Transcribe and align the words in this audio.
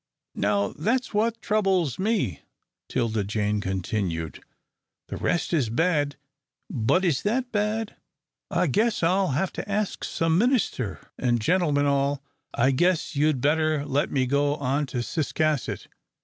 "Now 0.33 0.69
that's 0.69 1.13
what 1.13 1.43
troubles 1.43 1.99
me," 1.99 2.41
'Tilda 2.89 3.23
Jane 3.23 3.61
continued. 3.61 4.41
"The 5.09 5.17
rest 5.17 5.53
is 5.53 5.69
bad, 5.69 6.15
but 6.71 7.05
is 7.05 7.21
that 7.21 7.51
bad? 7.51 7.97
I 8.49 8.65
guess 8.65 9.03
I'll 9.03 9.27
have 9.37 9.53
to 9.53 9.71
ask 9.71 10.03
some 10.03 10.39
minister, 10.39 11.11
an', 11.19 11.37
gen'l'men 11.37 11.85
all, 11.85 12.23
I 12.51 12.71
guess 12.71 13.15
you'd 13.15 13.41
better 13.41 13.85
let 13.85 14.09
me 14.11 14.25
go 14.25 14.55
on 14.55 14.87
to 14.87 15.03
Ciscasset. 15.03 15.85